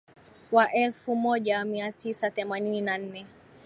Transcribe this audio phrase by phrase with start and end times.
[0.51, 3.25] Wa elfu moja mia tisa themanini na nne